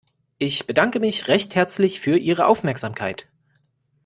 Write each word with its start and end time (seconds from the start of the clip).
Ich 0.39 0.65
bedanke 0.65 0.99
mich 0.99 1.27
recht 1.27 1.53
herzlich 1.53 1.99
für 1.99 2.17
Ihre 2.17 2.47
Aufmerksamkeit. 2.47 3.27